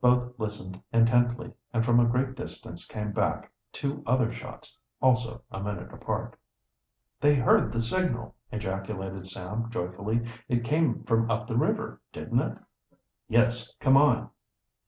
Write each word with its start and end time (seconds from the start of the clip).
Both 0.00 0.36
listened 0.36 0.82
intently, 0.92 1.52
and 1.72 1.84
from 1.84 2.00
a 2.00 2.04
great 2.04 2.34
distance 2.34 2.84
came 2.84 3.12
back 3.12 3.52
two 3.70 4.02
other 4.04 4.32
shots, 4.32 4.76
also 5.00 5.42
a 5.48 5.62
minute 5.62 5.92
apart. 5.94 6.34
"They 7.20 7.36
heard 7.36 7.70
the 7.70 7.80
signal!" 7.80 8.34
ejaculated 8.50 9.28
Sam 9.28 9.70
joyfully. 9.70 10.28
"It 10.48 10.64
came 10.64 11.04
from 11.04 11.30
up 11.30 11.46
the 11.46 11.56
river, 11.56 12.00
didn't 12.12 12.40
it?" 12.40 12.58
"Yes; 13.28 13.72
come 13.78 13.96
on!" 13.96 14.30